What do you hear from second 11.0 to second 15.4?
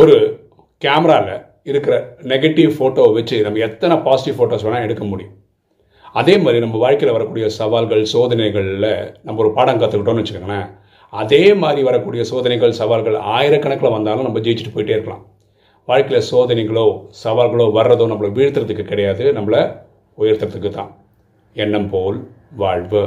அதே மாதிரி வரக்கூடிய சோதனைகள் சவால்கள் ஆயிரக்கணக்கில் வந்தாலும் நம்ம ஜெயிச்சுட்டு போயிட்டே இருக்கலாம்.